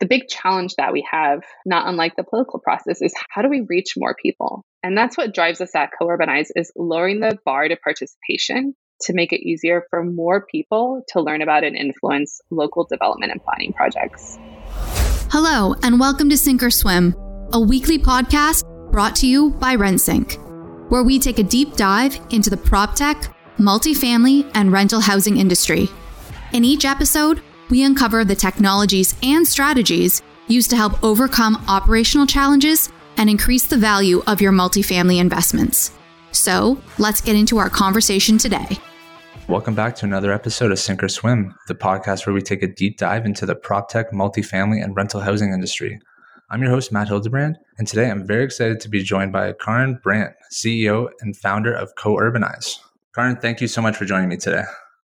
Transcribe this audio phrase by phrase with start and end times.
[0.00, 3.66] the big challenge that we have, not unlike the political process, is how do we
[3.68, 4.64] reach more people?
[4.82, 9.32] And that's what drives us at coUrbanize is lowering the bar to participation to make
[9.32, 14.38] it easier for more people to learn about and influence local development and planning projects.
[15.30, 17.14] Hello, and welcome to Sink or Swim,
[17.52, 22.50] a weekly podcast brought to you by RentSync, where we take a deep dive into
[22.50, 25.88] the prop tech, multifamily, and rental housing industry.
[26.52, 32.90] In each episode, we uncover the technologies and strategies used to help overcome operational challenges
[33.16, 35.92] and increase the value of your multifamily investments.
[36.32, 38.78] So, let's get into our conversation today.
[39.48, 42.66] Welcome back to another episode of Sink or Swim, the podcast where we take a
[42.66, 45.98] deep dive into the prop tech, multifamily, and rental housing industry.
[46.50, 49.98] I'm your host, Matt Hildebrand, and today I'm very excited to be joined by Karin
[50.02, 52.78] Brandt, CEO and founder of coUrbanize.
[53.14, 54.64] Karin, thank you so much for joining me today.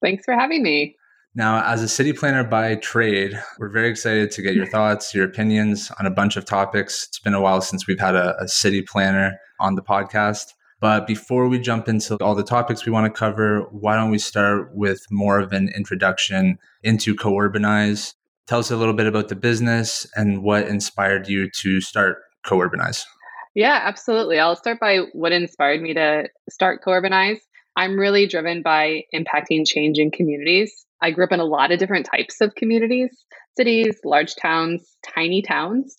[0.02, 0.96] Thanks for having me.
[1.38, 4.72] Now, as a city planner by trade, we're very excited to get your mm-hmm.
[4.72, 7.06] thoughts, your opinions on a bunch of topics.
[7.10, 10.54] It's been a while since we've had a, a city planner on the podcast.
[10.80, 14.18] But before we jump into all the topics we want to cover, why don't we
[14.18, 18.14] start with more of an introduction into coUrbanize?
[18.48, 23.04] Tell us a little bit about the business and what inspired you to start coUrbanize.
[23.55, 24.40] Yeah, absolutely.
[24.40, 27.40] I'll start by what inspired me to start coUrbanize.
[27.76, 30.85] I'm really driven by impacting change in communities.
[31.01, 33.10] I grew up in a lot of different types of communities,
[33.57, 35.96] cities, large towns, tiny towns.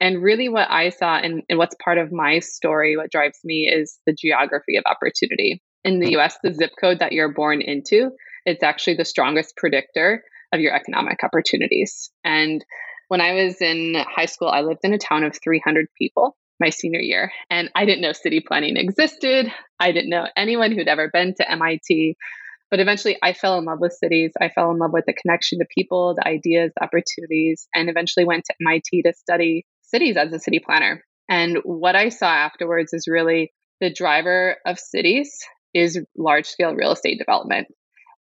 [0.00, 3.68] And really, what I saw and, and what's part of my story, what drives me
[3.68, 5.62] is the geography of opportunity.
[5.84, 8.10] In the US, the zip code that you're born into,
[8.44, 12.10] it's actually the strongest predictor of your economic opportunities.
[12.24, 12.64] And
[13.08, 16.70] when I was in high school, I lived in a town of 300 people my
[16.70, 17.32] senior year.
[17.48, 19.50] And I didn't know city planning existed.
[19.80, 22.16] I didn't know anyone who'd ever been to MIT.
[22.70, 24.32] But eventually, I fell in love with cities.
[24.40, 28.24] I fell in love with the connection to people, the ideas, the opportunities, and eventually
[28.24, 31.04] went to MIT to study cities as a city planner.
[31.28, 35.36] And what I saw afterwards is really the driver of cities
[35.74, 37.68] is large scale real estate development.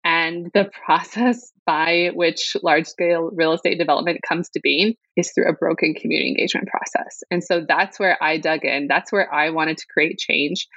[0.03, 5.49] And the process by which large scale real estate development comes to being is through
[5.49, 7.23] a broken community engagement process.
[7.31, 8.87] And so that's where I dug in.
[8.87, 10.67] That's where I wanted to create change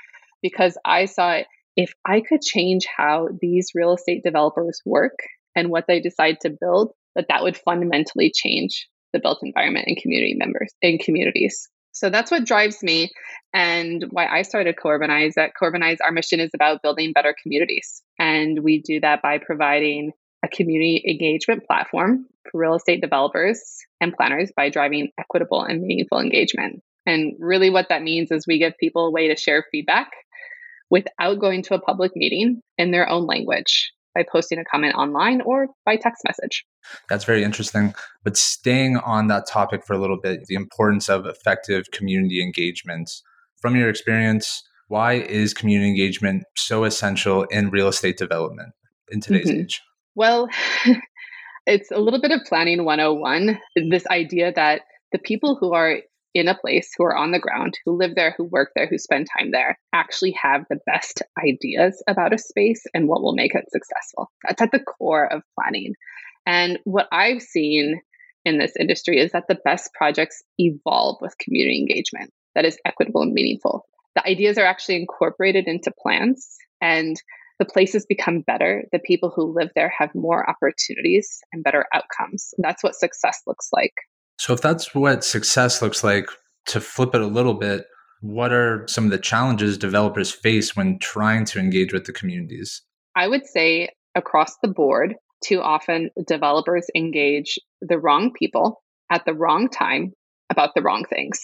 [0.43, 1.41] because I saw
[1.79, 5.17] if I could change how these real estate developers work
[5.55, 9.97] and what they decide to build, that that would fundamentally change the built environment and
[9.97, 11.69] community members in communities.
[11.93, 13.13] So that's what drives me
[13.55, 15.35] and why I started coUrbanize.
[15.35, 18.03] That coUrbanize, our mission is about building better communities.
[18.19, 20.11] And we do that by providing
[20.45, 23.63] a community engagement platform for real estate developers
[24.01, 26.83] and planners by driving equitable and meaningful engagement.
[27.07, 30.11] And really, what that means is we give people a way to share feedback
[30.91, 35.41] without going to a public meeting in their own language by posting a comment online
[35.43, 36.65] or by text message.
[37.09, 37.95] That's very interesting.
[38.25, 43.11] But staying on that topic for a little bit, the importance of effective community engagement.
[43.61, 48.73] From your experience, why is community engagement so essential in real estate development
[49.11, 49.61] in today's mm-hmm.
[49.61, 49.83] age?
[50.15, 50.49] Well,
[51.67, 53.59] it's a little bit of planning 101.
[53.91, 54.83] This idea that
[55.13, 55.99] the people who are
[56.39, 58.99] in a place, who are on the ground, who live there, who work there, who
[58.99, 63.55] spend time there, actually have the best ideas about a space and what will make
[63.55, 64.31] it successful.
[64.47, 65.95] That's at the core of planning.
[66.47, 68.01] And what I've seen
[68.45, 73.23] in this industry is that the best projects evolve with community engagement that is equitable
[73.23, 73.85] and meaningful.
[74.15, 77.17] The ideas are actually incorporated into plans and
[77.59, 78.85] the places become better.
[78.93, 82.55] The people who live there have more opportunities and better outcomes.
[82.59, 83.95] That's what success looks like.
[84.39, 86.29] So, if that's what success looks like,
[86.67, 87.87] to flip it a little bit,
[88.21, 92.83] what are some of the challenges developers face when trying to engage with the communities?
[93.17, 99.35] I would say across the board, too often developers engage the wrong people at the
[99.35, 100.13] wrong time
[100.51, 101.41] about the wrong things.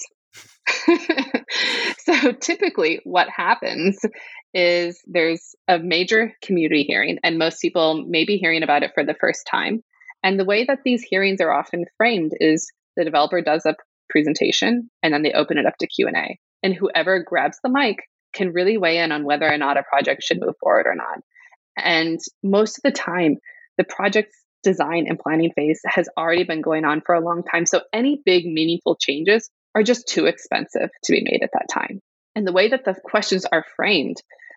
[1.99, 4.01] so typically, what happens
[4.53, 9.05] is there's a major community hearing, and most people may be hearing about it for
[9.05, 9.83] the first time.
[10.23, 13.77] And the way that these hearings are often framed is the developer does a
[14.11, 17.99] presentation and then they open it up to q&a and whoever grabs the mic
[18.35, 21.21] can really weigh in on whether or not a project should move forward or not.
[21.77, 23.37] And most of the time
[23.79, 27.67] the project's design and planning phase has already been going on for a long time.
[27.67, 32.01] So any big meaningful changes are just too expensive to be made at that time.
[32.35, 34.17] And the way that the questions are framed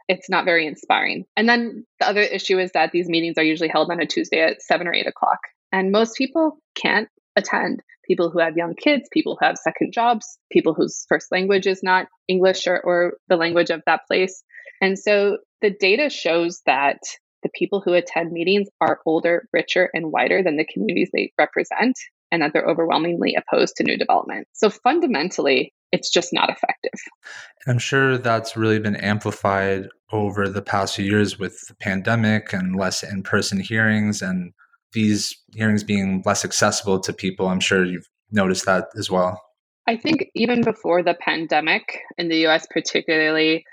[0.09, 1.25] it's not very inspiring.
[1.35, 4.39] And then the other issue is that these meetings are usually held on a tuesday
[4.39, 5.39] at 7 or 8 o'clock.
[5.73, 10.37] And most people can't attend people who have young kids, people who have second jobs,
[10.51, 14.43] people whose first language is not English or, or the language of that place.
[14.81, 16.99] And so the data shows that
[17.43, 21.95] the people who attend meetings are older, richer, and whiter than the communities they represent.
[22.31, 24.47] and that they're overwhelmingly opposed to new development.
[24.53, 26.99] So fundamentally, it's just not effective.
[27.67, 32.75] I'm sure that's really been amplified over the past few years with the pandemic and
[32.75, 34.53] less in person hearings and
[34.93, 37.47] these hearings being less accessible to people.
[37.47, 39.41] I'm sure you've noticed that as well.
[39.87, 43.63] I think even before the pandemic in the US, particularly,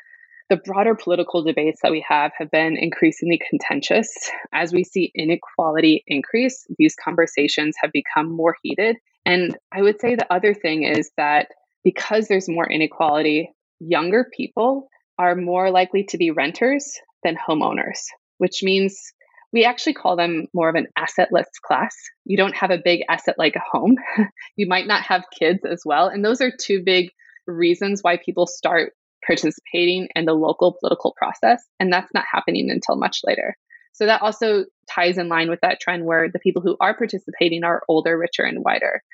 [0.50, 4.08] the broader political debates that we have have been increasingly contentious.
[4.52, 8.96] As we see inequality increase, these conversations have become more heated.
[9.24, 11.48] And I would say the other thing is that
[11.82, 13.50] because there's more inequality,
[13.80, 14.88] younger people
[15.18, 18.00] are more likely to be renters than homeowners,
[18.38, 19.12] which means
[19.54, 21.94] we actually call them more of an assetless class.
[22.24, 23.94] You don't have a big asset like a home.
[24.56, 26.08] you might not have kids as well.
[26.08, 27.10] And those are two big
[27.46, 31.62] reasons why people start participating in the local political process.
[31.78, 33.56] And that's not happening until much later.
[33.92, 37.62] So that also ties in line with that trend where the people who are participating
[37.62, 39.04] are older, richer, and whiter.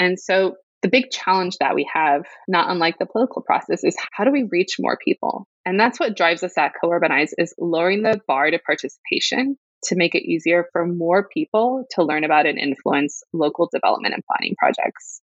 [0.00, 4.24] And so the big challenge that we have, not unlike the political process, is how
[4.24, 5.46] do we reach more people?
[5.64, 9.56] And that's what drives us at coUrbanize is lowering the bar to participation
[9.86, 14.22] to make it easier for more people to learn about and influence local development and
[14.24, 15.20] planning projects.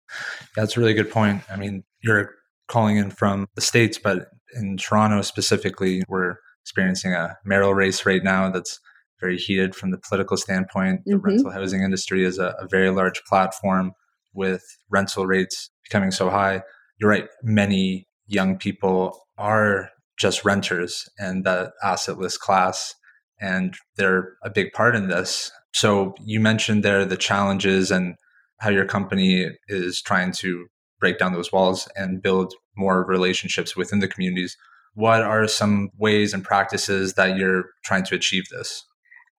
[0.55, 1.43] That's a really good point.
[1.51, 2.31] I mean, you're
[2.69, 8.23] calling in from the States, but in Toronto specifically, we're experiencing a mayoral race right
[8.23, 8.81] now that's
[9.21, 11.03] very heated from the political standpoint.
[11.05, 11.25] The mm-hmm.
[11.25, 13.93] rental housing industry is a, a very large platform
[14.35, 16.63] with rental rates becoming so high.
[17.01, 22.95] You're right, many young people are just renters and the assetless class,
[23.41, 25.51] and they're a big part in this.
[25.73, 28.15] So you mentioned there the challenges and
[28.59, 30.67] how your company is trying to
[30.99, 34.57] break down those walls and build more relationships within the communities.
[34.95, 38.85] What are some ways and practices that you're trying to achieve this?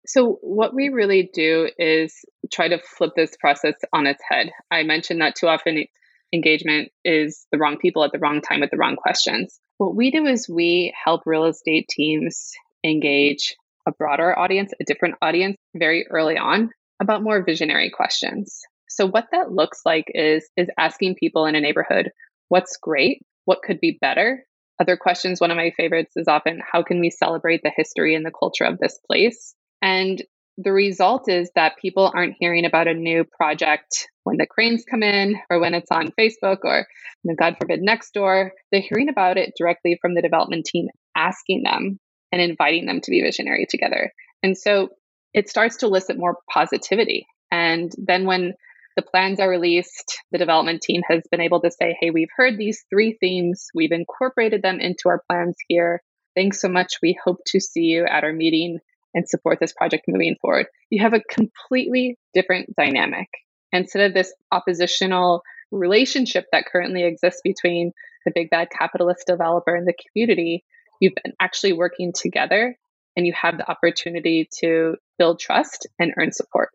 [0.05, 2.13] So, what we really do is
[2.53, 4.51] try to flip this process on its head.
[4.71, 5.85] I mentioned that too often
[6.31, 9.59] engagement is the wrong people at the wrong time with the wrong questions.
[9.77, 12.51] What we do is we help real estate teams
[12.83, 13.55] engage
[13.87, 16.69] a broader audience, a different audience very early on
[17.01, 18.59] about more visionary questions.
[18.89, 22.11] So what that looks like is is asking people in a neighborhood
[22.49, 24.43] what's great, what could be better.
[24.79, 28.25] Other questions, one of my favorites is often how can we celebrate the history and
[28.25, 29.55] the culture of this place?
[29.81, 30.21] And
[30.57, 35.03] the result is that people aren't hearing about a new project when the cranes come
[35.03, 36.87] in or when it's on Facebook or,
[37.23, 38.49] you know, God forbid, Nextdoor.
[38.71, 41.99] They're hearing about it directly from the development team, asking them
[42.31, 44.13] and inviting them to be visionary together.
[44.43, 44.89] And so
[45.33, 47.27] it starts to elicit more positivity.
[47.51, 48.53] And then when
[48.95, 52.57] the plans are released, the development team has been able to say, hey, we've heard
[52.57, 56.01] these three themes, we've incorporated them into our plans here.
[56.35, 56.95] Thanks so much.
[57.01, 58.79] We hope to see you at our meeting
[59.13, 60.67] and support this project moving forward.
[60.89, 63.27] You have a completely different dynamic.
[63.71, 65.41] Instead of this oppositional
[65.71, 67.91] relationship that currently exists between
[68.25, 70.63] the big bad capitalist developer and the community,
[70.99, 72.77] you've been actually working together
[73.15, 76.69] and you have the opportunity to build trust and earn support.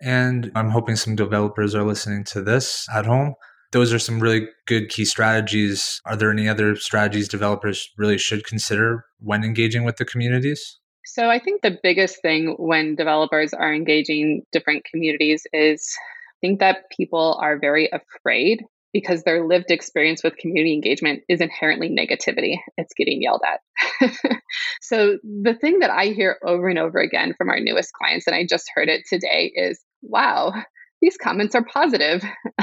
[0.00, 3.34] And I'm hoping some developers are listening to this at home.
[3.70, 6.00] Those are some really good key strategies.
[6.04, 10.78] Are there any other strategies developers really should consider when engaging with the communities?
[11.04, 16.60] So I think the biggest thing when developers are engaging different communities is I think
[16.60, 22.56] that people are very afraid because their lived experience with community engagement is inherently negativity.
[22.76, 24.12] It's getting yelled at.
[24.82, 28.36] so the thing that I hear over and over again from our newest clients, and
[28.36, 30.52] I just heard it today, is wow,
[31.00, 32.22] these comments are positive.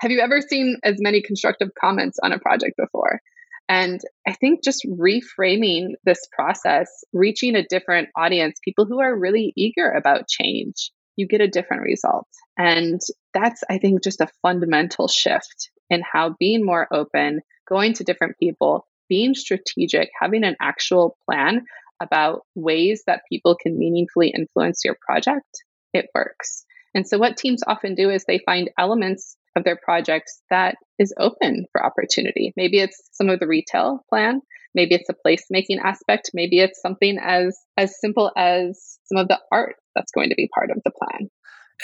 [0.00, 3.20] Have you ever seen as many constructive comments on a project before?
[3.68, 9.52] And I think just reframing this process, reaching a different audience, people who are really
[9.56, 12.26] eager about change, you get a different result.
[12.58, 13.00] And
[13.34, 18.38] that's, I think, just a fundamental shift in how being more open, going to different
[18.38, 21.66] people, being strategic, having an actual plan
[22.02, 25.62] about ways that people can meaningfully influence your project,
[25.92, 26.64] it works.
[26.94, 31.12] And so, what teams often do is they find elements of their projects that is
[31.18, 32.52] open for opportunity.
[32.56, 34.40] Maybe it's some of the retail plan,
[34.74, 39.38] maybe it's a placemaking aspect, maybe it's something as as simple as some of the
[39.52, 41.30] art that's going to be part of the plan.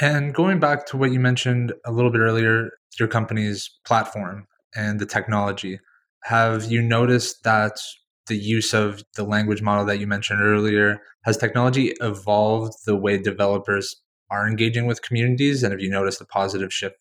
[0.01, 5.01] And going back to what you mentioned a little bit earlier, your company's platform and
[5.01, 5.81] the technology,
[6.25, 7.79] have you noticed that
[8.27, 13.17] the use of the language model that you mentioned earlier has technology evolved the way
[13.17, 13.97] developers
[14.31, 16.97] are engaging with communities and have you noticed a positive shift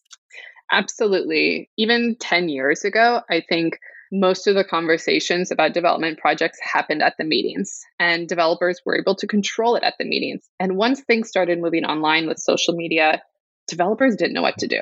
[0.72, 1.70] Absolutely.
[1.78, 3.78] Even 10 years ago, I think
[4.12, 9.16] most of the conversations about development projects happened at the meetings, and developers were able
[9.16, 10.48] to control it at the meetings.
[10.60, 13.22] And once things started moving online with social media,
[13.68, 14.82] developers didn't know what to do.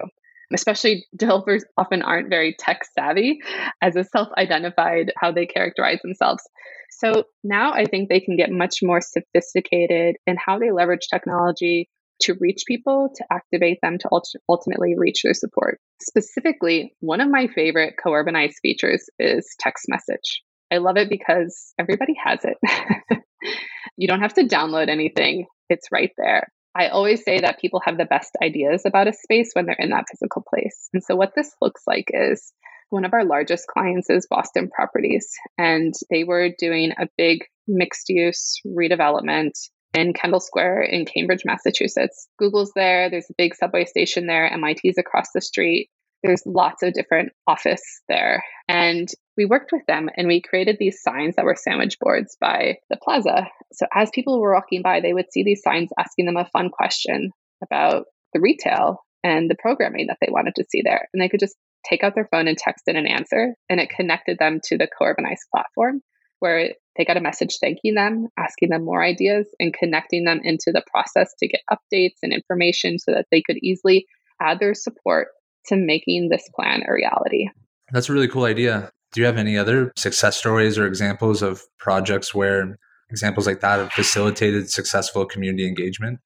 [0.53, 3.39] Especially developers often aren't very tech savvy
[3.81, 6.43] as a self identified how they characterize themselves.
[6.91, 11.89] So now I think they can get much more sophisticated in how they leverage technology
[12.23, 14.09] to reach people, to activate them, to
[14.49, 15.79] ultimately reach their support.
[16.01, 20.41] Specifically, one of my favorite co urbanized features is text message.
[20.71, 23.19] I love it because everybody has it.
[23.97, 26.47] you don't have to download anything, it's right there.
[26.75, 29.91] I always say that people have the best ideas about a space when they're in
[29.91, 30.89] that physical place.
[30.93, 32.51] And so, what this looks like is
[32.89, 35.27] one of our largest clients is Boston Properties,
[35.57, 39.53] and they were doing a big mixed use redevelopment
[39.93, 42.27] in Kendall Square in Cambridge, Massachusetts.
[42.39, 45.89] Google's there, there's a big subway station there, MIT's across the street.
[46.23, 48.43] There's lots of different office there.
[48.67, 52.77] And we worked with them and we created these signs that were sandwich boards by
[52.89, 53.47] the plaza.
[53.73, 56.69] So as people were walking by, they would see these signs asking them a fun
[56.69, 57.31] question
[57.61, 61.07] about the retail and the programming that they wanted to see there.
[61.13, 61.55] And they could just
[61.87, 63.55] take out their phone and text in an answer.
[63.69, 66.01] And it connected them to the coUrbanize platform
[66.43, 70.73] where they got a message thanking them, asking them more ideas, and connecting them into
[70.73, 74.05] the process to get updates and information so that they could easily
[74.41, 75.29] add their support
[75.67, 77.47] to making this plan a reality.
[77.93, 78.91] That's a really cool idea.
[79.13, 82.77] Do you have any other success stories or examples of projects where
[83.09, 86.19] examples like that have facilitated successful community engagement?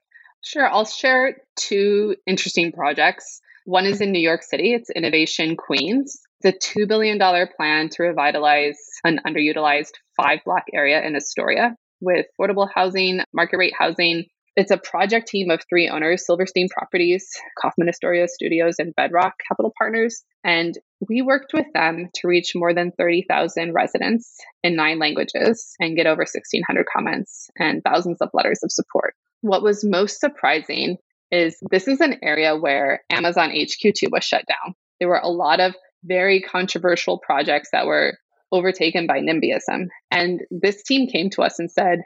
[0.43, 0.67] Sure.
[0.67, 3.39] I'll share two interesting projects.
[3.65, 6.19] One is in New York City, it's Innovation Queens.
[6.41, 7.20] It's a $2 billion
[7.56, 13.74] plan to revitalize an underutilized five block area in Astoria with affordable housing, market rate
[13.77, 14.25] housing,
[14.58, 17.29] it's a project team of three owners Silverstein Properties,
[17.62, 20.24] Kaufman Astoria Studios, and Bedrock Capital Partners.
[20.44, 20.75] And
[21.08, 26.08] we worked with them to reach more than 30,000 residents in nine languages and get
[26.08, 29.13] over 1,600 comments and thousands of letters of support.
[29.41, 30.98] What was most surprising
[31.29, 34.74] is this is an area where Amazon HQ2 was shut down.
[35.00, 38.17] There were a lot of very controversial projects that were
[38.51, 39.87] overtaken by NIMBYism.
[40.11, 41.99] And this team came to us and said,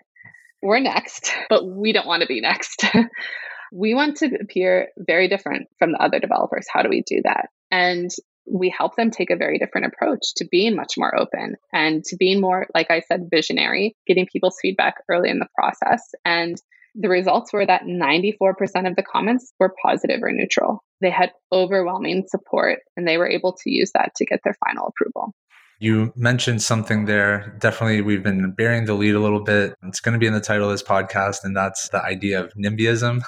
[0.61, 2.85] we're next, but we don't want to be next.
[3.71, 6.65] we want to appear very different from the other developers.
[6.71, 7.49] How do we do that?
[7.69, 8.09] And
[8.51, 12.17] we help them take a very different approach to being much more open and to
[12.17, 16.01] being more, like I said, visionary, getting people's feedback early in the process.
[16.25, 16.57] And
[16.95, 18.51] the results were that 94%
[18.87, 20.83] of the comments were positive or neutral.
[21.01, 24.87] They had overwhelming support and they were able to use that to get their final
[24.87, 25.33] approval.
[25.79, 27.55] You mentioned something there.
[27.59, 29.73] Definitely, we've been bearing the lead a little bit.
[29.81, 32.53] It's going to be in the title of this podcast, and that's the idea of
[32.53, 33.23] NIMBYism.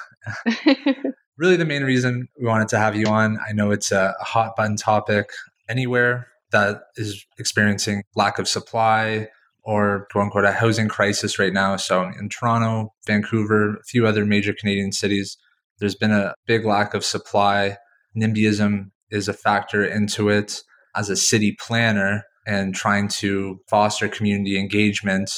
[1.36, 3.38] really, the main reason we wanted to have you on.
[3.44, 5.30] I know it's a hot button topic
[5.68, 9.28] anywhere that is experiencing lack of supply
[9.64, 11.76] or quote unquote a housing crisis right now.
[11.76, 15.36] So in Toronto, Vancouver, a few other major Canadian cities,
[15.78, 17.78] there's been a big lack of supply.
[18.16, 20.62] NIMBYism is a factor into it
[20.94, 25.30] as a city planner and trying to foster community engagement,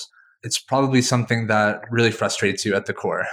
[0.43, 3.27] it's probably something that really frustrates you at the core.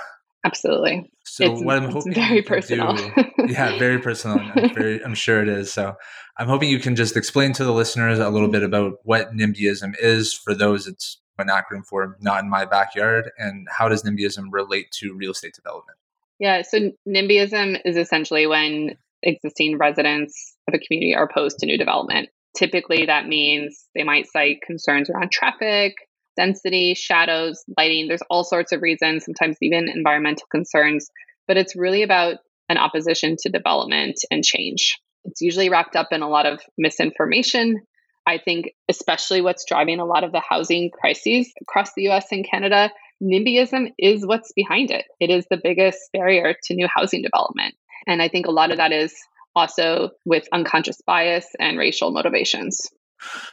[0.45, 1.09] Absolutely.
[1.23, 2.95] So it's, what I'm hoping very personal.
[2.95, 3.11] Do,
[3.47, 4.39] yeah, very personal.
[4.39, 5.71] I'm, very, I'm sure it is.
[5.71, 5.95] So
[6.37, 9.93] I'm hoping you can just explain to the listeners a little bit about what NIMBYism
[9.99, 14.45] is for those it's an acronym for not in my backyard and how does NIMBYism
[14.51, 15.97] relate to real estate development?
[16.39, 21.77] Yeah, so NIMBYism is essentially when existing residents of a community are opposed to new
[21.77, 22.29] development.
[22.55, 25.95] Typically, that means they might cite concerns around traffic,
[26.35, 28.07] density, shadows, lighting.
[28.07, 31.09] There's all sorts of reasons, sometimes even environmental concerns,
[31.47, 32.37] but it's really about
[32.69, 34.99] an opposition to development and change.
[35.25, 37.81] It's usually wrapped up in a lot of misinformation.
[38.25, 42.47] I think, especially what's driving a lot of the housing crises across the US and
[42.49, 42.89] Canada,
[43.21, 45.05] NIMBYism is what's behind it.
[45.19, 47.75] It is the biggest barrier to new housing development.
[48.07, 49.13] And I think a lot of that is
[49.55, 52.89] also with unconscious bias and racial motivations.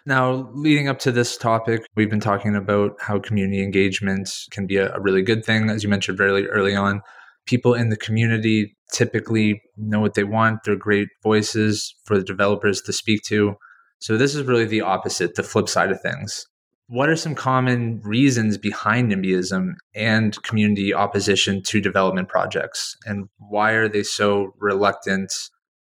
[0.06, 4.76] Now, leading up to this topic, we've been talking about how community engagement can be
[4.76, 7.02] a, a really good thing, as you mentioned very early on.
[7.46, 12.80] People in the community typically know what they want, they're great voices for the developers
[12.82, 13.54] to speak to.
[13.98, 16.46] So, this is really the opposite, the flip side of things.
[16.86, 22.96] What are some common reasons behind NIMBYism and community opposition to development projects?
[23.06, 25.32] And why are they so reluctant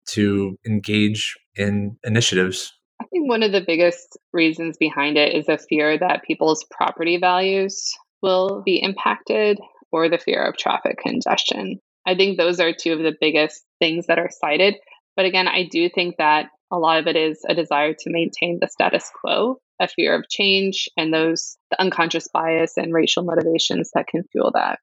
[0.07, 2.73] to engage in initiatives?
[3.01, 7.17] I think one of the biggest reasons behind it is a fear that people's property
[7.17, 9.59] values will be impacted
[9.91, 11.79] or the fear of traffic congestion.
[12.05, 14.75] I think those are two of the biggest things that are cited.
[15.15, 18.59] But again, I do think that a lot of it is a desire to maintain
[18.59, 23.91] the status quo, a fear of change, and those the unconscious bias and racial motivations
[23.93, 24.79] that can fuel that.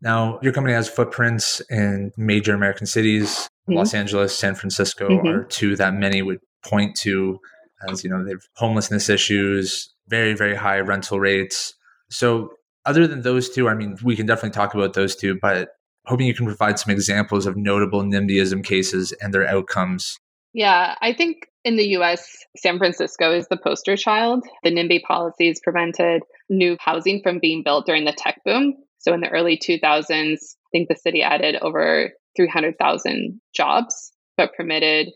[0.00, 3.48] Now, your company has footprints in major American cities.
[3.68, 3.74] Mm-hmm.
[3.74, 5.28] Los Angeles, San Francisco mm-hmm.
[5.28, 7.40] are two that many would point to
[7.88, 11.74] as, you know, they have homelessness issues, very, very high rental rates.
[12.10, 12.50] So,
[12.84, 15.70] other than those two, I mean, we can definitely talk about those two, but
[16.06, 20.18] hoping you can provide some examples of notable NIMBYism cases and their outcomes.
[20.52, 24.44] Yeah, I think in the US, San Francisco is the poster child.
[24.64, 28.74] The NIMBY policies prevented new housing from being built during the tech boom.
[28.98, 35.12] So in the early 2000s, I think the city added over 300,000 jobs, but permitted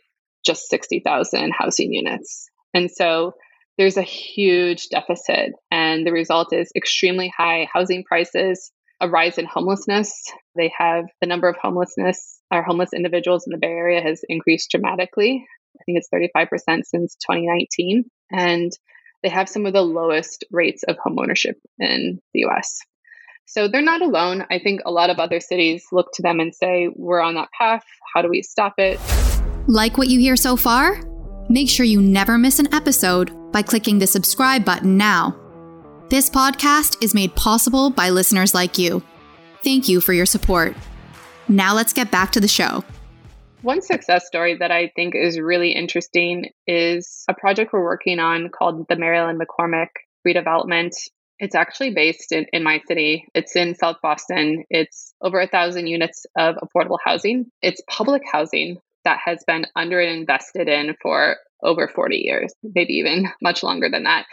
[0.47, 2.49] just 60,000 housing units.
[2.73, 3.33] And so
[3.79, 5.53] there's a huge deficit.
[5.71, 10.13] And the result is extremely high housing prices, a rise in homelessness.
[10.57, 14.71] They have the number of homelessness, our homeless individuals in the Bay Area has increased
[14.71, 15.47] dramatically.
[15.79, 18.05] I think it's 35% since 2019.
[18.33, 18.73] And
[19.23, 22.79] they have some of the lowest rates of homeownership in the US.
[23.45, 24.45] So they're not alone.
[24.51, 27.49] I think a lot of other cities look to them and say, we're on that
[27.57, 27.85] path.
[28.15, 28.99] How do we stop it?
[29.69, 31.01] Like what you hear so far?
[31.49, 35.37] Make sure you never miss an episode by clicking the subscribe button now.
[36.09, 39.03] This podcast is made possible by listeners like you.
[39.65, 40.77] Thank you for your support.
[41.49, 42.85] Now let's get back to the show.
[43.63, 48.51] One success story that I think is really interesting is a project we're working on
[48.51, 49.89] called the Mary Ellen McCormick
[50.25, 50.93] redevelopment.
[51.41, 53.27] It's actually based in, in my city.
[53.35, 54.63] It's in South Boston.
[54.71, 57.47] It's over a thousand units of affordable housing.
[57.63, 63.63] It's public housing that has been underinvested in for over 40 years, maybe even much
[63.63, 64.27] longer than that.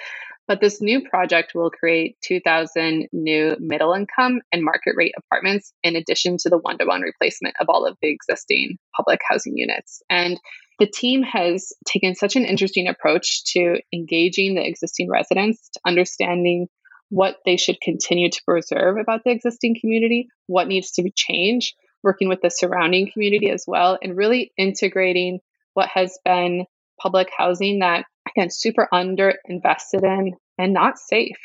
[0.46, 5.96] But this new project will create 2,000 new middle income and market rate apartments, in
[5.96, 10.02] addition to the one to one replacement of all of the existing public housing units.
[10.10, 10.38] And
[10.80, 16.68] the team has taken such an interesting approach to engaging the existing residents, to understanding
[17.10, 21.74] what they should continue to preserve about the existing community, what needs to be changed,
[22.04, 25.40] working with the surrounding community as well, and really integrating
[25.74, 26.66] what has been
[27.02, 28.06] public housing that,
[28.36, 31.38] again, super under invested in and not safe.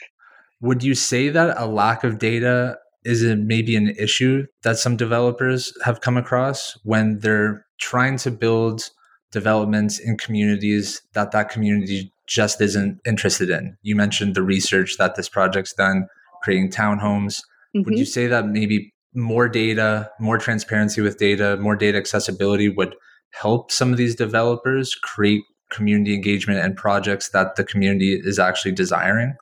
[0.61, 4.97] Would you say that a lack of data is it maybe an issue that some
[4.97, 8.91] developers have come across when they're trying to build
[9.31, 15.15] developments in communities that that community just isn't interested in you mentioned the research that
[15.15, 16.07] this project's done
[16.43, 17.41] creating townhomes
[17.75, 17.83] mm-hmm.
[17.85, 22.95] would you say that maybe more data, more transparency with data, more data accessibility would
[23.31, 28.73] help some of these developers create community engagement and projects that the community is actually
[28.73, 29.35] desiring?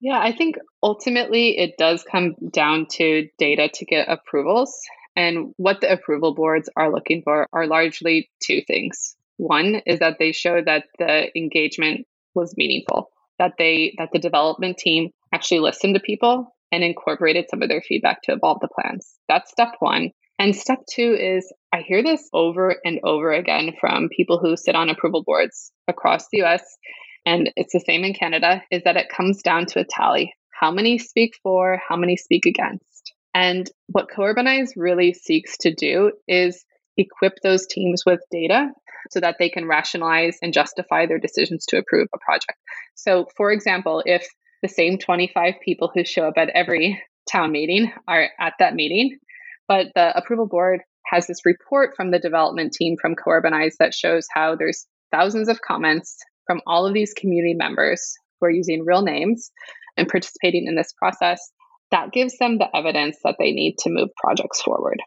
[0.00, 4.74] Yeah, I think ultimately it does come down to data to get approvals.
[5.16, 9.16] And what the approval boards are looking for are largely two things.
[9.36, 14.78] One is that they show that the engagement was meaningful, that they that the development
[14.78, 19.14] team actually listened to people and incorporated some of their feedback to evolve the plans.
[19.28, 20.10] That's step one.
[20.38, 24.74] And step two is I hear this over and over again from people who sit
[24.74, 26.62] on approval boards across the US,
[27.26, 30.32] and it's the same in Canada, is that it comes down to a tally.
[30.50, 33.12] How many speak for, how many speak against?
[33.34, 36.64] And what coUrbanize really seeks to do is
[36.96, 38.68] equip those teams with data
[39.10, 42.58] so that they can rationalize and justify their decisions to approve a project.
[42.94, 44.26] So, for example, if
[44.62, 49.18] the same 25 people who show up at every town meeting are at that meeting.
[49.68, 54.26] But the approval board has this report from the development team from coUrbanize that shows
[54.32, 59.02] how there's thousands of comments from all of these community members who are using real
[59.02, 59.50] names
[59.96, 61.40] and participating in this process.
[61.90, 65.00] That gives them the evidence that they need to move projects forward.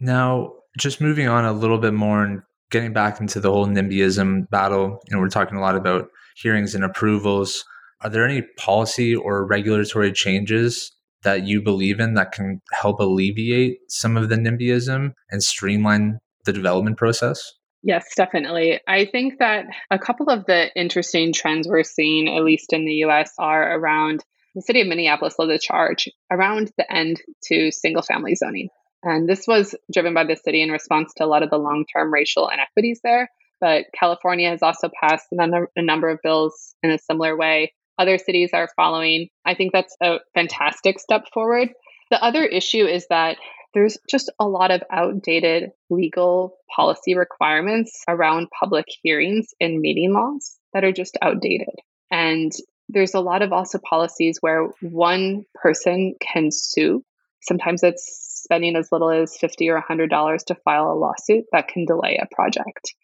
[0.00, 4.48] Now, just moving on a little bit more and getting back into the whole NIMBYism
[4.50, 7.64] battle, know, we're talking a lot about hearings and approvals
[8.04, 13.78] are there any policy or regulatory changes that you believe in that can help alleviate
[13.88, 17.52] some of the NIMBYism and streamline the development process?
[17.82, 18.80] Yes, definitely.
[18.86, 23.04] I think that a couple of the interesting trends we're seeing, at least in the
[23.06, 24.22] US, are around
[24.54, 28.68] the city of Minneapolis led the charge around the end to single family zoning.
[29.02, 31.84] And this was driven by the city in response to a lot of the long
[31.92, 33.30] term racial inequities there.
[33.60, 38.50] But California has also passed a number of bills in a similar way other cities
[38.52, 39.28] are following.
[39.44, 41.70] I think that's a fantastic step forward.
[42.10, 43.36] The other issue is that
[43.74, 50.56] there's just a lot of outdated legal policy requirements around public hearings and meeting laws
[50.72, 51.74] that are just outdated.
[52.10, 52.52] And
[52.88, 57.02] there's a lot of also policies where one person can sue.
[57.40, 61.84] Sometimes it's spending as little as 50 or $100 to file a lawsuit that can
[61.84, 62.94] delay a project.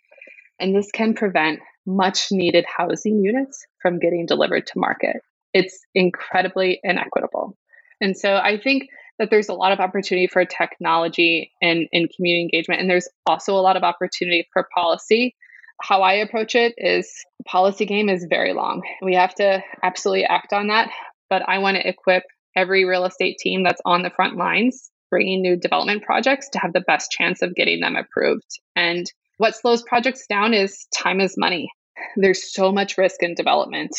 [0.61, 5.17] And this can prevent much needed housing units from getting delivered to market.
[5.53, 7.57] It's incredibly inequitable.
[8.01, 12.81] And so I think that there's a lot of opportunity for technology and, community engagement.
[12.81, 15.35] And there's also a lot of opportunity for policy.
[15.83, 17.11] How I approach it is
[17.47, 18.83] policy game is very long.
[19.03, 20.91] We have to absolutely act on that.
[21.29, 22.25] But I want to equip
[22.57, 26.73] every real estate team that's on the front lines bringing new development projects to have
[26.73, 28.61] the best chance of getting them approved.
[28.77, 31.73] And what slows projects down is time is money.
[32.15, 33.91] There's so much risk in development.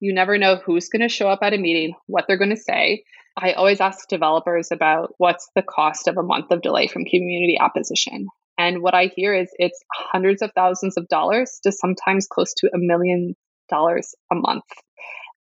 [0.00, 2.56] You never know who's going to show up at a meeting, what they're going to
[2.56, 3.04] say.
[3.36, 7.58] I always ask developers about what's the cost of a month of delay from community
[7.60, 8.28] opposition.
[8.56, 12.68] And what I hear is it's hundreds of thousands of dollars to sometimes close to
[12.68, 13.36] a million
[13.68, 14.64] dollars a month.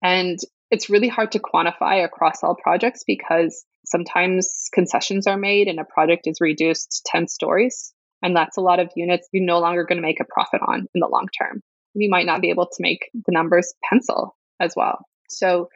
[0.02, 0.38] And
[0.70, 5.84] it's really hard to quantify across all projects because sometimes concessions are made and a
[5.84, 7.92] project is reduced 10 stories.
[8.22, 10.86] And that's a lot of units you're no longer going to make a profit on
[10.94, 11.60] in the long term.
[11.94, 15.04] You might not be able to make the numbers pencil as well.
[15.28, 15.68] So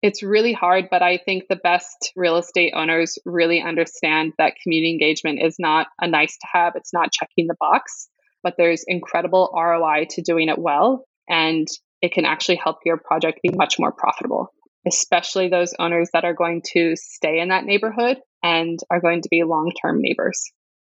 [0.00, 4.92] it's really hard, but I think the best real estate owners really understand that community
[4.92, 8.08] engagement is not a nice to have, it's not checking the box,
[8.42, 11.04] but there's incredible ROI to doing it well.
[11.28, 11.66] And
[12.00, 14.52] it can actually help your project be much more profitable,
[14.86, 19.28] especially those owners that are going to stay in that neighborhood and are going to
[19.28, 20.40] be long term neighbors.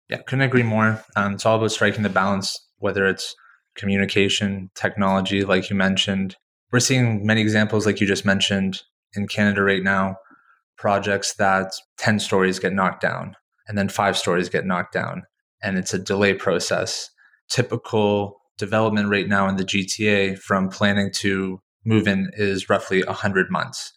[0.09, 1.03] Yeah, couldn't agree more.
[1.15, 3.35] Um, it's all about striking the balance, whether it's
[3.75, 6.35] communication, technology, like you mentioned.
[6.71, 8.81] We're seeing many examples, like you just mentioned,
[9.13, 10.17] in Canada right now
[10.77, 13.35] projects that 10 stories get knocked down
[13.67, 15.23] and then five stories get knocked down.
[15.61, 17.09] And it's a delay process.
[17.49, 23.49] Typical development right now in the GTA from planning to move in is roughly 100
[23.49, 23.93] months.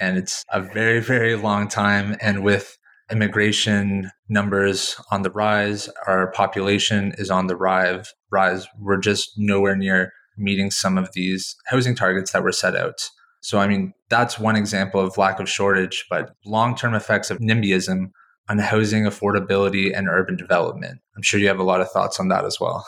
[0.00, 2.16] And it's a very, very long time.
[2.20, 2.78] And with
[3.12, 8.12] immigration numbers on the rise, our population is on the rise.
[8.30, 8.66] Rise.
[8.80, 13.08] We're just nowhere near meeting some of these housing targets that were set out.
[13.42, 17.38] So, I mean, that's one example of lack of shortage, but long term effects of
[17.38, 18.10] NIMBYism
[18.48, 21.00] on housing affordability and urban development.
[21.16, 22.86] I'm sure you have a lot of thoughts on that as well.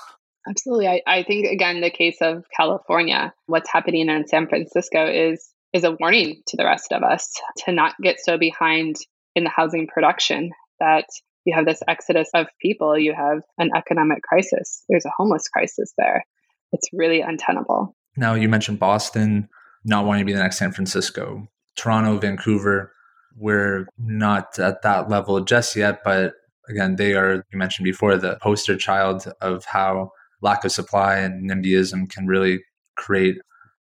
[0.49, 0.89] Absolutely.
[0.89, 5.83] I, I think, again, the case of California, what's happening in San Francisco is is
[5.83, 7.33] a warning to the rest of us
[7.65, 8.95] to not get so behind
[9.35, 11.07] in the housing production that
[11.45, 15.93] you have this exodus of people, you have an economic crisis, there's a homeless crisis
[15.99, 16.25] there.
[16.73, 17.95] It's really untenable.
[18.17, 19.49] Now, you mentioned Boston
[19.85, 21.47] not wanting to be the next San Francisco.
[21.77, 22.93] Toronto, Vancouver,
[23.37, 26.35] we're not at that level just yet, but
[26.69, 31.51] again, they are, you mentioned before, the poster child of how lack of supply and
[31.51, 32.61] NIMBYism can really
[32.97, 33.37] create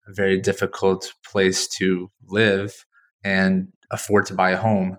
[0.06, 2.84] a very difficult place to live
[3.24, 4.98] and afford to buy a home.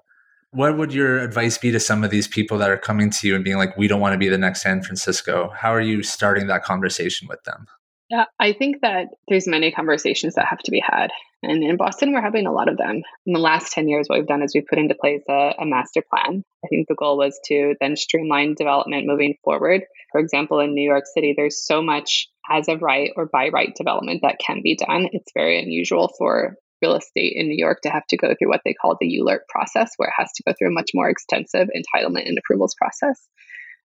[0.51, 3.35] What would your advice be to some of these people that are coming to you
[3.35, 5.51] and being like, we don't want to be the next San Francisco?
[5.55, 7.67] How are you starting that conversation with them?
[8.09, 11.12] Yeah, I think that there's many conversations that have to be had.
[11.43, 13.03] And in Boston, we're having a lot of them.
[13.27, 15.65] In the last 10 years, what we've done is we've put into place a, a,
[15.65, 16.43] master plan.
[16.65, 19.83] I think the goal was to then streamline development moving forward.
[20.12, 23.73] For example, in New York City, there's so much as of right or by right
[23.75, 25.09] development that can be done.
[25.13, 28.61] It's very unusual for real estate in New York to have to go through what
[28.65, 31.67] they call the ULURP process, where it has to go through a much more extensive
[31.75, 33.27] entitlement and approvals process.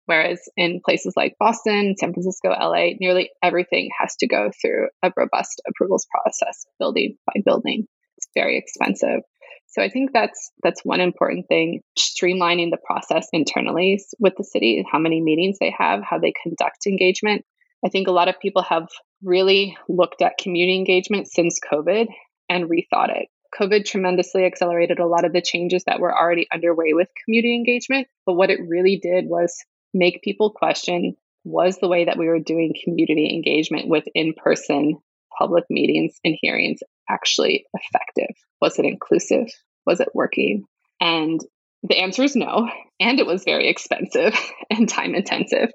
[0.07, 5.12] Whereas in places like Boston, San Francisco, LA, nearly everything has to go through a
[5.16, 7.87] robust approvals process, building by building.
[8.18, 9.20] It's very expensive.
[9.68, 14.85] So I think that's that's one important thing, streamlining the process internally with the city,
[14.90, 17.44] how many meetings they have, how they conduct engagement.
[17.85, 18.87] I think a lot of people have
[19.22, 22.07] really looked at community engagement since COVID
[22.48, 23.28] and rethought it.
[23.59, 28.09] COVID tremendously accelerated a lot of the changes that were already underway with community engagement.
[28.26, 29.57] But what it really did was
[29.92, 34.98] make people question was the way that we were doing community engagement with in person
[35.38, 38.35] public meetings and hearings actually effective?
[38.61, 39.48] Was it inclusive?
[39.87, 40.64] Was it working?
[41.00, 41.40] And
[41.83, 42.68] the answer is no.
[42.98, 44.35] And it was very expensive
[44.70, 45.70] and time intensive.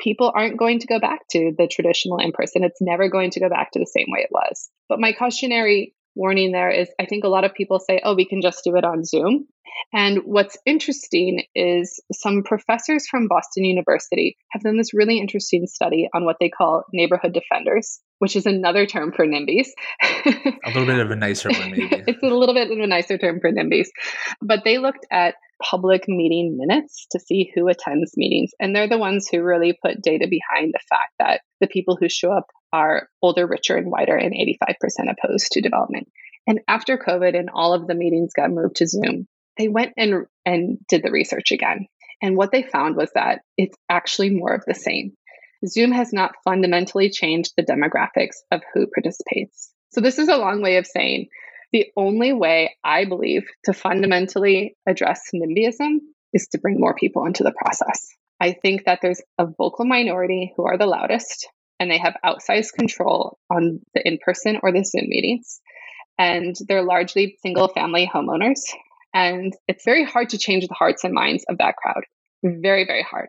[0.00, 2.62] People aren't going to go back to the traditional in person.
[2.62, 4.70] It's never going to go back to the same way it was.
[4.88, 8.26] But my cautionary warning there is I think a lot of people say, oh, we
[8.26, 9.46] can just do it on Zoom.
[9.92, 16.08] And what's interesting is some professors from Boston University have done this really interesting study
[16.14, 19.68] on what they call neighborhood defenders, which is another term for NIMBYs.
[20.02, 21.88] a little bit of a nicer one, maybe.
[22.06, 23.88] it's a little bit of a nicer term for NIMBYs.
[24.42, 28.50] But they looked at public meeting minutes to see who attends meetings.
[28.60, 32.08] And they're the ones who really put data behind the fact that the people who
[32.08, 34.76] show up are older, richer, and whiter, and 85%
[35.10, 36.08] opposed to development.
[36.46, 39.26] And after COVID and all of the meetings got moved to Zoom,
[39.58, 41.86] they went and, and did the research again.
[42.22, 45.12] And what they found was that it's actually more of the same.
[45.66, 49.72] Zoom has not fundamentally changed the demographics of who participates.
[49.90, 51.28] So, this is a long way of saying
[51.72, 55.98] The only way I believe to fundamentally address NIMBYism
[56.32, 58.08] is to bring more people into the process.
[58.40, 61.48] I think that there's a vocal minority who are the loudest
[61.80, 65.60] and they have outsized control on the in person or the Zoom meetings.
[66.18, 68.60] And they're largely single family homeowners.
[69.14, 72.04] And it's very hard to change the hearts and minds of that crowd.
[72.42, 73.28] Very, very hard.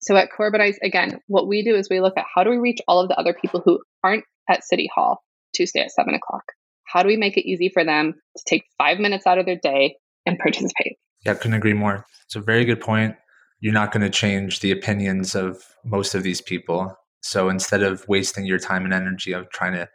[0.00, 2.80] So at coUrbanize, again, what we do is we look at how do we reach
[2.86, 5.22] all of the other people who aren't at City Hall
[5.54, 6.44] Tuesday at seven o'clock?
[6.84, 9.58] How do we make it easy for them to take five minutes out of their
[9.62, 10.96] day and participate?
[11.24, 12.04] Yeah, couldn't agree more.
[12.26, 13.14] It's a very good point.
[13.60, 16.94] You're not going to change the opinions of most of these people.
[17.22, 19.88] So instead of wasting your time and energy of trying to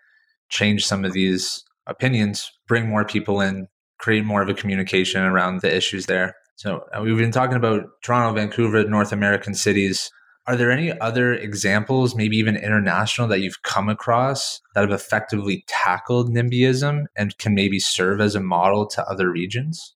[0.49, 3.67] change some of these opinions, bring more people in,
[4.05, 6.35] create more of a communication around the issues there.
[6.57, 10.11] So uh, we've been talking about Toronto, Vancouver, North American cities.
[10.45, 15.63] Are there any other examples, maybe even international, that you've come across that have effectively
[15.65, 19.95] tackled NIMBYism and can maybe serve as a model to other regions?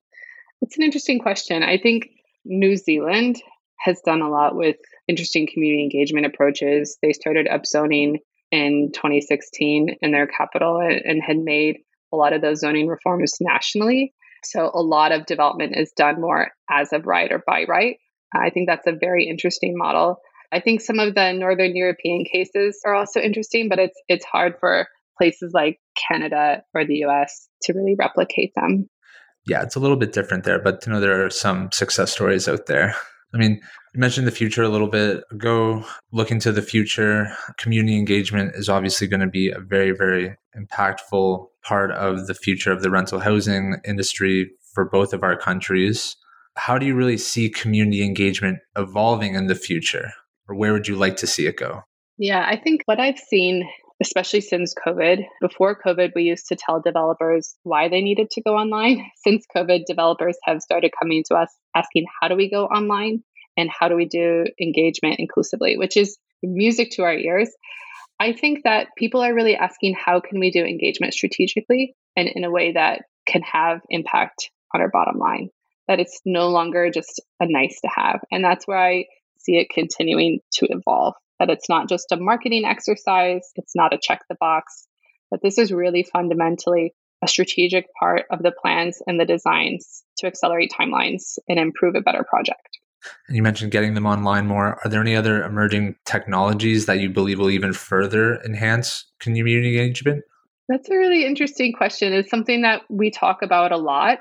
[0.60, 1.62] It's an interesting question.
[1.62, 2.08] I think
[2.44, 3.40] New Zealand
[3.78, 6.98] has done a lot with interesting community engagement approaches.
[7.00, 8.16] They started upzoning
[8.50, 11.76] in 2016 in their capital and had made
[12.12, 14.12] a lot of those zoning reforms nationally.
[14.44, 17.96] So a lot of development is done more as of right or by right.
[18.34, 20.18] I think that's a very interesting model.
[20.52, 24.54] I think some of the Northern European cases are also interesting, but it's it's hard
[24.58, 24.86] for
[25.18, 28.88] places like Canada or the US to really replicate them.
[29.46, 32.48] Yeah, it's a little bit different there, but you know there are some success stories
[32.48, 32.94] out there.
[33.32, 33.60] I mean,
[33.94, 35.22] you mentioned the future a little bit.
[35.36, 37.32] Go look into the future.
[37.58, 42.72] Community engagement is obviously going to be a very, very impactful part of the future
[42.72, 46.16] of the rental housing industry for both of our countries.
[46.56, 50.12] How do you really see community engagement evolving in the future?
[50.48, 51.82] Or where would you like to see it go?
[52.18, 53.68] Yeah, I think what I've seen,
[54.02, 58.56] especially since COVID, before COVID, we used to tell developers why they needed to go
[58.56, 59.04] online.
[59.24, 63.22] Since COVID, developers have started coming to us asking, how do we go online?
[63.56, 67.50] And how do we do engagement inclusively, which is music to our ears.
[68.18, 72.44] I think that people are really asking, how can we do engagement strategically and in
[72.44, 75.48] a way that can have impact on our bottom line?
[75.88, 78.20] That it's no longer just a nice to have.
[78.30, 79.06] And that's where I
[79.38, 81.14] see it continuing to evolve.
[81.40, 84.86] That it's not just a marketing exercise, it's not a check the box,
[85.30, 90.26] but this is really fundamentally a strategic part of the plans and the designs to
[90.26, 92.78] accelerate timelines and improve a better project.
[93.28, 94.78] And you mentioned getting them online more.
[94.84, 100.24] Are there any other emerging technologies that you believe will even further enhance community engagement?
[100.68, 102.12] That's a really interesting question.
[102.12, 104.18] It's something that we talk about a lot.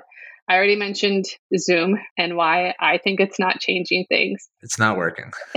[0.48, 1.26] I already mentioned
[1.58, 4.50] Zoom and why I think it's not changing things.
[4.62, 5.32] It's not working.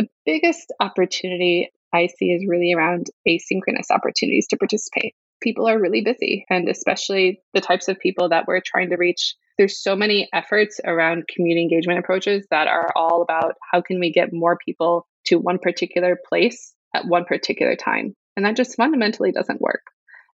[0.00, 5.14] the biggest opportunity I see is really around asynchronous opportunities to participate.
[5.42, 9.34] People are really busy, and especially the types of people that we're trying to reach.
[9.58, 14.10] There's so many efforts around community engagement approaches that are all about how can we
[14.10, 18.14] get more people to one particular place at one particular time.
[18.36, 19.82] And that just fundamentally doesn't work.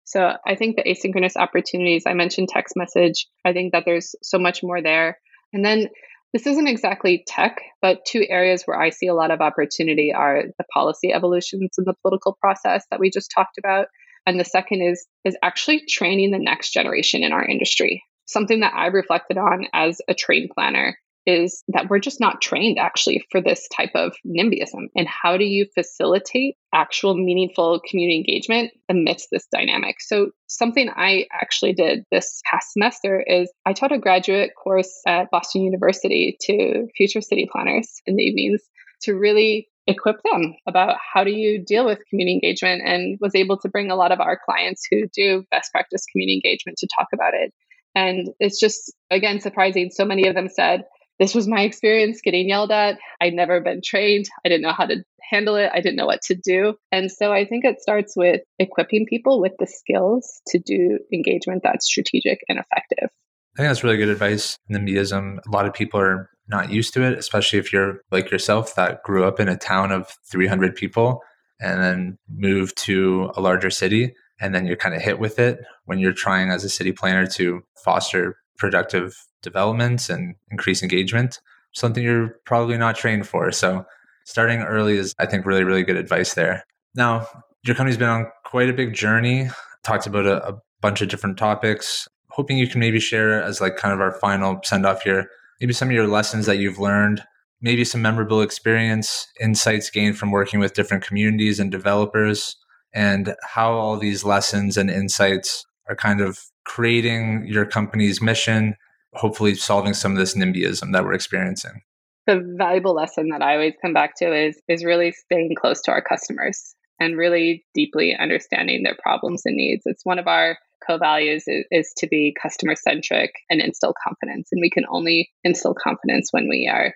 [0.03, 3.25] So I think the asynchronous opportunities, I mentioned text message.
[3.43, 5.17] I think that there's so much more there.
[5.53, 5.89] And then
[6.33, 10.43] this isn't exactly tech, but two areas where I see a lot of opportunity are
[10.57, 13.87] the policy evolutions in the political process that we just talked about.
[14.25, 18.03] And the second is is actually training the next generation in our industry.
[18.25, 22.77] Something that I've reflected on as a train planner is that we're just not trained
[22.79, 24.87] actually for this type of NIMBYism.
[24.95, 30.01] And how do you facilitate actual meaningful community engagement amidst this dynamic?
[30.01, 35.31] So, something I actually did this past semester is I taught a graduate course at
[35.31, 38.61] Boston University to future city planners in the evenings
[39.01, 43.57] to really equip them about how do you deal with community engagement and was able
[43.59, 47.07] to bring a lot of our clients who do best practice community engagement to talk
[47.13, 47.53] about it.
[47.93, 49.89] And it's just, again, surprising.
[49.91, 50.83] So many of them said,
[51.19, 52.99] this was my experience getting yelled at.
[53.21, 54.25] I'd never been trained.
[54.45, 55.71] I didn't know how to handle it.
[55.73, 56.75] I didn't know what to do.
[56.91, 61.63] And so I think it starts with equipping people with the skills to do engagement
[61.63, 63.09] that's strategic and effective.
[63.55, 64.57] I think that's really good advice.
[64.69, 68.75] NIMBYism, a lot of people are not used to it, especially if you're like yourself
[68.75, 71.21] that grew up in a town of 300 people
[71.59, 74.13] and then moved to a larger city.
[74.39, 77.25] And then you're kind of hit with it when you're trying as a city planner
[77.27, 79.15] to foster productive
[79.45, 81.39] development and increase engagement,
[81.71, 83.51] something you're probably not trained for.
[83.53, 83.85] So
[84.25, 86.65] starting early is, I think, really, really good advice there.
[86.95, 87.27] Now,
[87.63, 89.49] your company's been on quite a big journey,
[89.83, 92.07] talked about a, a bunch of different topics.
[92.31, 95.29] Hoping you can maybe share as like kind of our final send off here,
[95.61, 97.23] maybe some of your lessons that you've learned,
[97.61, 102.57] maybe some memorable experience, insights gained from working with different communities and developers,
[102.93, 108.75] and how all these lessons and insights are kind of creating your company's mission,
[109.15, 111.81] hopefully solving some of this NIMBYism that we're experiencing?
[112.27, 115.91] The valuable lesson that I always come back to is is really staying close to
[115.91, 119.83] our customers and really deeply understanding their problems and needs.
[119.85, 124.61] It's one of our co-values is, is to be customer centric and instill confidence and
[124.61, 126.93] we can only instill confidence when we are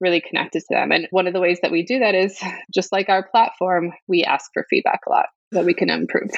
[0.00, 0.90] really connected to them.
[0.90, 2.38] And one of the ways that we do that is
[2.74, 6.30] just like our platform, we ask for feedback a lot that we can improve.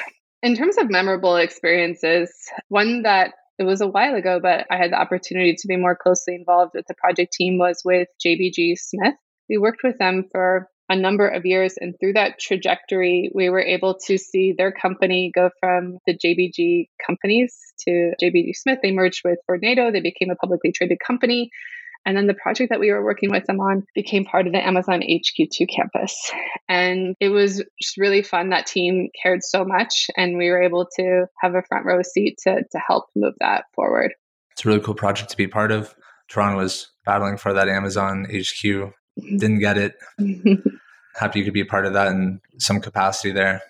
[0.43, 2.31] In terms of memorable experiences,
[2.67, 5.95] one that it was a while ago, but I had the opportunity to be more
[5.95, 9.15] closely involved with the project team was with JBG Smith.
[9.49, 11.75] We worked with them for a number of years.
[11.79, 16.89] And through that trajectory, we were able to see their company go from the JBG
[17.05, 17.55] companies
[17.87, 18.79] to JBG Smith.
[18.83, 21.49] They merged with Vornado, they became a publicly traded company.
[22.05, 24.65] And then the project that we were working with them on became part of the
[24.65, 26.31] Amazon HQ2 campus.
[26.69, 28.49] And it was just really fun.
[28.49, 32.37] That team cared so much, and we were able to have a front row seat
[32.43, 34.13] to, to help move that forward.
[34.51, 35.95] It's a really cool project to be part of.
[36.27, 39.37] Toronto was battling for that Amazon HQ, mm-hmm.
[39.37, 39.95] didn't get it.
[40.19, 40.69] Mm-hmm.
[41.19, 43.61] Happy you could be a part of that in some capacity there.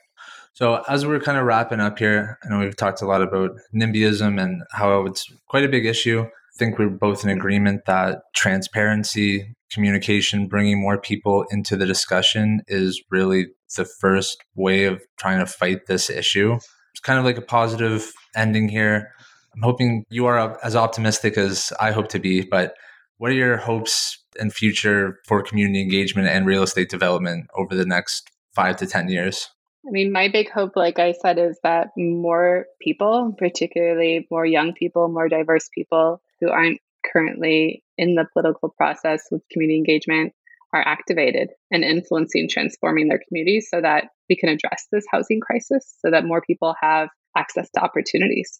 [0.53, 3.51] So, as we're kind of wrapping up here, I know we've talked a lot about
[3.73, 9.55] NIMBYism and how it's quite a big issue think we're both in agreement that transparency,
[9.71, 15.45] communication, bringing more people into the discussion is really the first way of trying to
[15.45, 16.53] fight this issue.
[16.53, 19.11] It's kind of like a positive ending here.
[19.53, 22.75] I'm hoping you are as optimistic as I hope to be, but
[23.17, 27.85] what are your hopes and future for community engagement and real estate development over the
[27.85, 29.49] next five to 10 years?
[29.87, 34.73] I mean, my big hope, like I said, is that more people, particularly more young
[34.73, 36.79] people, more diverse people who aren't
[37.11, 40.33] currently in the political process with community engagement,
[40.73, 45.95] are activated and influencing transforming their communities so that we can address this housing crisis
[45.99, 48.59] so that more people have access to opportunities.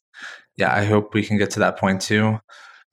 [0.57, 2.39] Yeah, I hope we can get to that point too.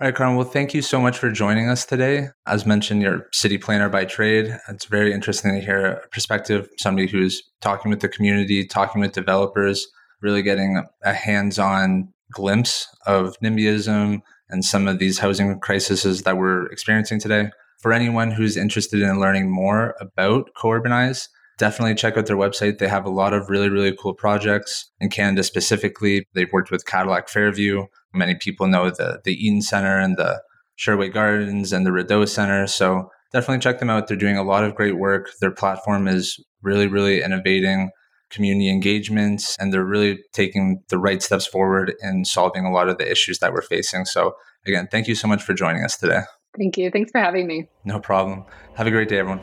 [0.03, 0.35] All right, Karin.
[0.35, 2.31] Well, thank you so much for joining us today.
[2.47, 4.59] As mentioned, you're city planner by trade.
[4.69, 9.13] It's very interesting to hear a perspective, somebody who's talking with the community, talking with
[9.13, 9.87] developers,
[10.21, 16.67] really getting a hands-on glimpse of NIMBYism and some of these housing crises that we're
[16.67, 17.51] experiencing today.
[17.81, 21.27] For anyone who's interested in learning more about coUrbanize,
[21.59, 22.79] definitely check out their website.
[22.79, 26.27] They have a lot of really, really cool projects in Canada specifically.
[26.35, 27.87] They've worked with Cadillac Fairview.
[28.15, 30.43] Many people know the, the Eaton Center and the
[30.77, 32.67] Sherway Gardens and the Rideau Center.
[32.67, 34.07] So definitely check them out.
[34.07, 35.31] They're doing a lot of great work.
[35.41, 37.91] Their platform is really, really innovating
[38.33, 42.99] community engagements and they're really taking the right steps forward in solving a lot of
[42.99, 44.05] the issues that we're facing.
[44.05, 44.35] So
[44.67, 46.23] again, thank you so much for joining us today.
[46.59, 46.91] Thank you.
[46.91, 47.69] Thanks for having me.
[47.85, 48.45] No problem.
[48.75, 49.41] Have a great day, everyone.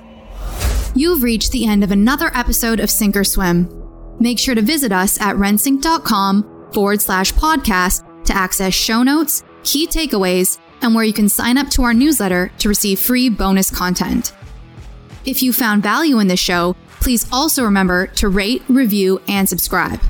[0.95, 3.69] You've reached the end of another episode of Sync or Swim.
[4.19, 9.87] Make sure to visit us at rentsync.com forward slash podcast to access show notes, key
[9.87, 14.33] takeaways, and where you can sign up to our newsletter to receive free bonus content.
[15.25, 20.01] If you found value in this show, please also remember to rate, review, and subscribe.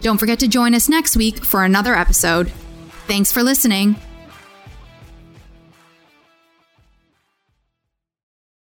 [0.00, 2.50] Don't forget to join us next week for another episode.
[3.06, 3.96] Thanks for listening.